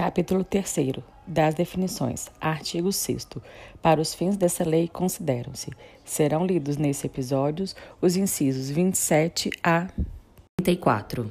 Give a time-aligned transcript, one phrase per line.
[0.00, 0.94] Capítulo 3
[1.26, 2.30] das definições.
[2.40, 3.28] Artigo 6
[3.82, 5.70] Para os fins dessa lei, consideram-se.
[6.06, 7.66] Serão lidos nesse episódio
[8.00, 9.88] os incisos 27 a
[10.56, 11.30] 34.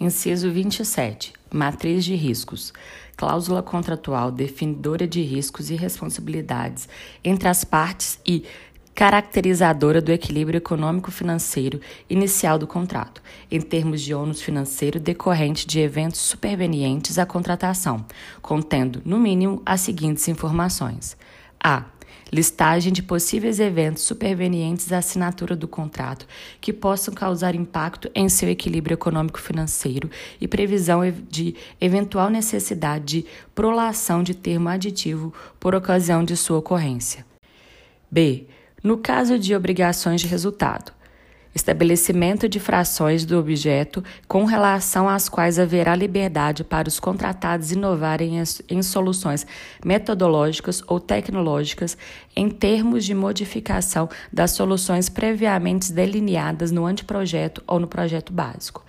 [0.00, 1.32] Inciso 27.
[1.54, 2.72] Matriz de riscos.
[3.16, 6.88] Cláusula contratual definidora de riscos e responsabilidades
[7.22, 8.44] entre as partes e
[9.00, 11.80] caracterizadora do equilíbrio econômico-financeiro
[12.10, 18.04] inicial do contrato, em termos de ônus financeiro decorrente de eventos supervenientes à contratação,
[18.42, 21.16] contendo, no mínimo, as seguintes informações:
[21.58, 21.86] a.
[22.30, 26.26] Listagem de possíveis eventos supervenientes à assinatura do contrato
[26.60, 34.22] que possam causar impacto em seu equilíbrio econômico-financeiro e previsão de eventual necessidade de prolação
[34.22, 37.24] de termo aditivo por ocasião de sua ocorrência.
[38.10, 38.46] B
[38.82, 40.92] no caso de obrigações de resultado,
[41.54, 48.42] estabelecimento de frações do objeto com relação às quais haverá liberdade para os contratados inovarem
[48.68, 49.46] em soluções
[49.84, 51.98] metodológicas ou tecnológicas
[52.36, 58.84] em termos de modificação das soluções previamente delineadas no anteprojeto ou no projeto básico.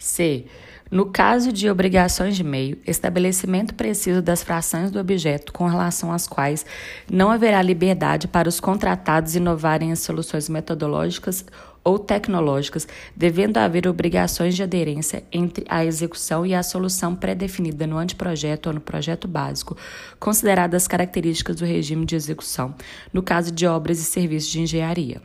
[0.00, 0.46] C.
[0.90, 6.26] No caso de obrigações de meio, estabelecimento preciso das frações do objeto com relação às
[6.26, 6.66] quais
[7.08, 11.44] não haverá liberdade para os contratados inovarem as soluções metodológicas
[11.84, 17.96] ou tecnológicas, devendo haver obrigações de aderência entre a execução e a solução pré-definida no
[17.96, 19.76] anteprojeto ou no projeto básico,
[20.18, 22.74] consideradas as características do regime de execução,
[23.12, 25.22] no caso de obras e serviços de engenharia.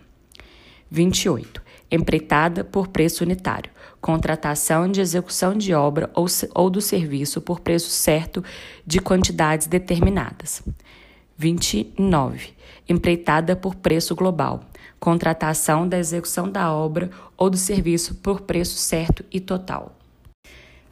[0.91, 1.64] 28
[1.95, 7.89] empreitada por preço unitário, contratação de execução de obra ou, ou do serviço por preço
[7.89, 8.43] certo
[8.85, 10.61] de quantidades determinadas.
[11.38, 12.53] 29.
[12.88, 14.63] Empreitada por preço global,
[14.99, 19.97] contratação da execução da obra ou do serviço por preço certo e total.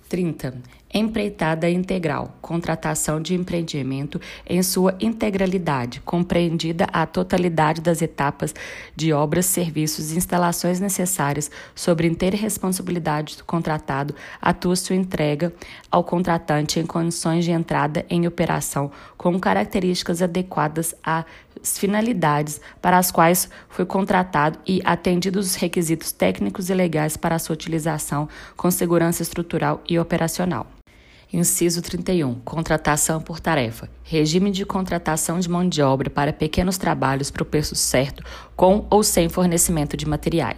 [0.09, 0.56] 30.
[0.96, 8.54] Empreitada integral, contratação de empreendimento em sua integralidade, compreendida a totalidade das etapas
[8.96, 15.52] de obras, serviços e instalações necessárias sobre inteira responsabilidade do contratado, atua sua entrega
[15.90, 21.26] ao contratante em condições de entrada em operação com características adequadas às
[21.76, 27.56] finalidades para as quais foi contratado e atendidos os requisitos técnicos e legais para sua
[27.56, 30.68] utilização com segurança estrutural e operacional.
[31.34, 32.36] Inciso 31.
[32.42, 33.90] Contratação por tarefa.
[34.04, 38.24] Regime de contratação de mão de obra para pequenos trabalhos para o preço certo,
[38.56, 40.58] com ou sem fornecimento de materiais.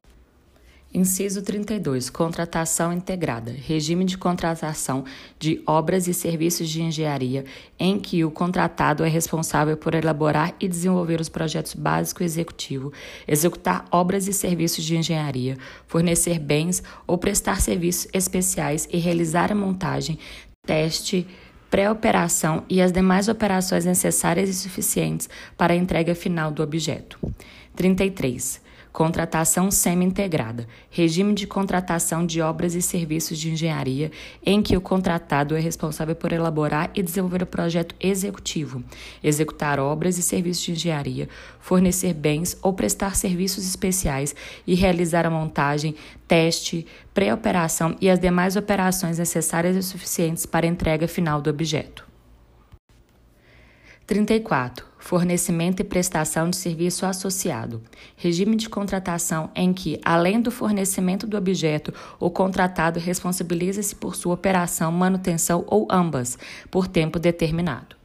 [0.95, 2.09] Inciso 32.
[2.09, 3.51] Contratação integrada.
[3.51, 5.03] Regime de contratação
[5.37, 7.43] de obras e serviços de engenharia
[7.77, 12.93] em que o contratado é responsável por elaborar e desenvolver os projetos básico e executivo,
[13.27, 19.55] executar obras e serviços de engenharia, fornecer bens ou prestar serviços especiais e realizar a
[19.55, 20.17] montagem,
[20.65, 21.27] teste,
[21.69, 27.19] pré-operação e as demais operações necessárias e suficientes para a entrega final do objeto.
[27.75, 28.64] 33.
[28.95, 30.65] Contratação semi-integrada.
[30.89, 34.09] Regime de contratação de obras e serviços de engenharia
[34.41, 38.81] em que o contratado é responsável por elaborar e desenvolver o projeto executivo,
[39.21, 41.27] executar obras e serviços de engenharia,
[41.59, 44.33] fornecer bens ou prestar serviços especiais
[44.65, 45.93] e realizar a montagem,
[46.25, 52.07] teste, pré-operação e as demais operações necessárias e suficientes para a entrega final do objeto.
[54.07, 54.94] 34.
[55.05, 57.79] Fornecimento e prestação de serviço associado.
[58.17, 64.33] Regime de contratação em que, além do fornecimento do objeto, o contratado responsabiliza-se por sua
[64.33, 66.39] operação, manutenção ou ambas,
[66.71, 67.95] por tempo determinado.